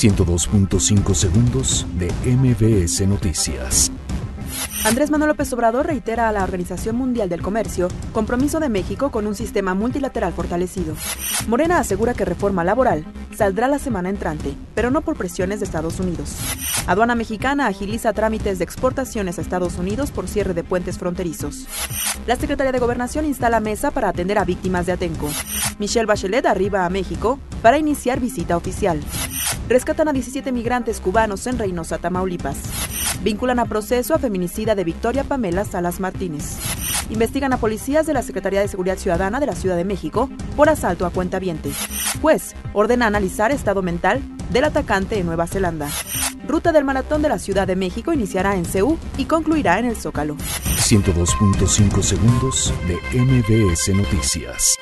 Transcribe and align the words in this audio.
102.5 0.00 1.14
segundos 1.14 1.86
de 1.98 2.10
MBS 2.24 3.06
Noticias. 3.06 3.92
Andrés 4.86 5.10
Manuel 5.10 5.28
López 5.28 5.52
Obrador 5.52 5.88
reitera 5.88 6.26
a 6.26 6.32
la 6.32 6.42
Organización 6.42 6.96
Mundial 6.96 7.28
del 7.28 7.42
Comercio 7.42 7.88
compromiso 8.14 8.60
de 8.60 8.70
México 8.70 9.10
con 9.10 9.26
un 9.26 9.34
sistema 9.34 9.74
multilateral 9.74 10.32
fortalecido. 10.32 10.94
Morena 11.48 11.78
asegura 11.78 12.14
que 12.14 12.24
reforma 12.24 12.64
laboral 12.64 13.04
saldrá 13.36 13.68
la 13.68 13.78
semana 13.78 14.08
entrante, 14.08 14.54
pero 14.74 14.90
no 14.90 15.02
por 15.02 15.18
presiones 15.18 15.60
de 15.60 15.66
Estados 15.66 16.00
Unidos. 16.00 16.34
Aduana 16.86 17.14
mexicana 17.14 17.66
agiliza 17.66 18.14
trámites 18.14 18.56
de 18.58 18.64
exportaciones 18.64 19.38
a 19.38 19.42
Estados 19.42 19.76
Unidos 19.76 20.12
por 20.12 20.28
cierre 20.28 20.54
de 20.54 20.64
puentes 20.64 20.96
fronterizos. 20.96 21.66
La 22.26 22.36
Secretaría 22.36 22.72
de 22.72 22.78
Gobernación 22.78 23.26
instala 23.26 23.60
mesa 23.60 23.90
para 23.90 24.08
atender 24.08 24.38
a 24.38 24.46
víctimas 24.46 24.86
de 24.86 24.92
Atenco. 24.92 25.28
Michelle 25.78 26.06
Bachelet 26.06 26.46
arriba 26.46 26.86
a 26.86 26.90
México 26.90 27.38
para 27.60 27.76
iniciar 27.76 28.18
visita 28.18 28.56
oficial. 28.56 28.98
Rescatan 29.70 30.08
a 30.08 30.12
17 30.12 30.50
migrantes 30.50 30.98
cubanos 30.98 31.46
en 31.46 31.56
Reynosa, 31.56 31.98
Tamaulipas. 31.98 32.58
Vinculan 33.22 33.60
a 33.60 33.66
proceso 33.66 34.16
a 34.16 34.18
feminicida 34.18 34.74
de 34.74 34.82
Victoria 34.82 35.22
Pamela 35.22 35.64
Salas 35.64 36.00
Martínez. 36.00 36.58
Investigan 37.08 37.52
a 37.52 37.56
policías 37.56 38.04
de 38.04 38.12
la 38.12 38.22
Secretaría 38.22 38.60
de 38.60 38.66
Seguridad 38.66 38.98
Ciudadana 38.98 39.38
de 39.38 39.46
la 39.46 39.54
Ciudad 39.54 39.76
de 39.76 39.84
México 39.84 40.28
por 40.56 40.68
asalto 40.68 41.06
a 41.06 41.10
cuentavientes. 41.10 41.76
Juez 42.20 42.56
ordena 42.72 43.06
analizar 43.06 43.52
estado 43.52 43.80
mental 43.80 44.20
del 44.50 44.64
atacante 44.64 45.20
en 45.20 45.26
Nueva 45.26 45.46
Zelanda. 45.46 45.88
Ruta 46.48 46.72
del 46.72 46.84
Maratón 46.84 47.22
de 47.22 47.28
la 47.28 47.38
Ciudad 47.38 47.68
de 47.68 47.76
México 47.76 48.12
iniciará 48.12 48.56
en 48.56 48.64
Ceú 48.64 48.98
y 49.18 49.26
concluirá 49.26 49.78
en 49.78 49.84
el 49.84 49.94
Zócalo. 49.94 50.36
102.5 50.36 52.02
segundos 52.02 52.74
de 52.88 52.96
MBS 53.16 53.94
Noticias. 53.94 54.76